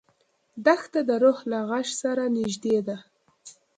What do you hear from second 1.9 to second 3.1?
سره نږدې ده.